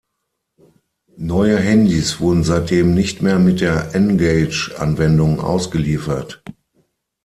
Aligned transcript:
Neue 1.15 1.57
Handys 1.59 2.19
wurden 2.19 2.43
seitdem 2.43 2.95
nicht 2.95 3.21
mehr 3.21 3.37
mit 3.37 3.61
der 3.61 3.93
N-Gage-Anwendung 3.93 5.39
ausgeliefert. 5.39 6.43